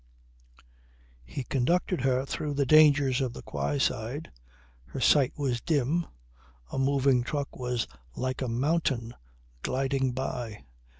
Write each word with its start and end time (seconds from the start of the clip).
He 1.23 1.43
conducted 1.43 2.01
her 2.01 2.25
through 2.25 2.55
the 2.55 2.65
dangers 2.65 3.21
of 3.21 3.33
the 3.33 3.43
quayside. 3.43 4.31
Her 4.85 4.99
sight 4.99 5.31
was 5.37 5.61
dim. 5.61 6.07
A 6.71 6.79
moving 6.79 7.21
truck 7.21 7.55
was 7.55 7.85
like 8.15 8.41
a 8.41 8.47
mountain 8.47 9.13
gliding 9.61 10.11
by. 10.13 10.63